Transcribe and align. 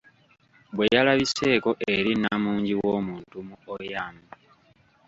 Bwe 0.75 0.85
yalabiseeko 0.95 1.69
eri 1.95 2.11
namungi 2.21 2.73
w'omuntu 2.81 3.35
mu 3.47 3.55
Oyam. 3.73 4.15